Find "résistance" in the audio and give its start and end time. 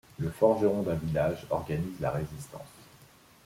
2.09-2.73